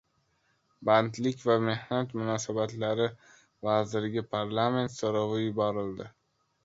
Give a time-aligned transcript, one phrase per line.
[0.87, 3.07] Bandlik va mehnat munosabatlari
[3.69, 6.09] vaziriga parlament so‘rovi yuborildi